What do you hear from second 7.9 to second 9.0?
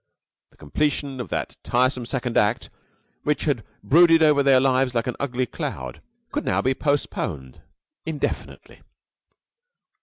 indefinitely.